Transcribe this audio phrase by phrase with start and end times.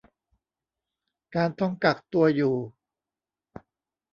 [1.35, 2.55] การต้องกักตัวอยู่